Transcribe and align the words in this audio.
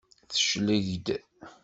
Tecleg-d. 0.33 1.07